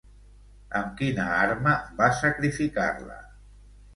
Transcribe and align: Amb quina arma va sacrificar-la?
Amb 0.79 0.95
quina 1.01 1.27
arma 1.41 1.75
va 2.01 2.09
sacrificar-la? 2.21 3.21